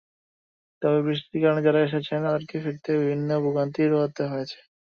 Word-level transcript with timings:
তবে 0.81 0.99
বৃষ্টির 1.05 1.41
কারণে 1.43 1.61
যাঁরা 1.65 1.81
এসেছেন 1.83 2.19
তাঁদের 2.25 2.43
ফিরতে 2.55 2.91
বিভিন্ন 2.99 3.29
ভোগান্তি 3.45 3.81
পোহাতে 3.85 4.23
হয়েছে। 4.31 4.57